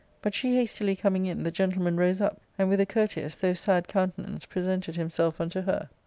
But 0.23 0.33
she 0.33 0.55
hastily 0.55 0.95
coming 0.95 1.27
in, 1.27 1.43
the 1.43 1.51
gentleman 1.51 1.95
rose 1.95 2.21
up, 2.21 2.41
and, 2.57 2.69
with 2.69 2.81
a 2.81 2.87
courteous, 2.87 3.35
though 3.35 3.53
sad 3.53 3.87
countenance, 3.87 4.45
pre 4.45 4.63
sented 4.63 4.95
himself 4.95 5.39
unto 5.39 5.61
her. 5.61 5.89